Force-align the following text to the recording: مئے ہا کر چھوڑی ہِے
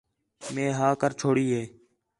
مئے 0.53 0.65
ہا 0.77 0.87
کر 1.01 1.11
چھوڑی 1.19 1.45
ہِے 1.53 1.63